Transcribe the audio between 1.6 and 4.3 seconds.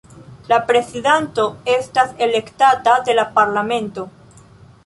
estas elektata de la parlamento.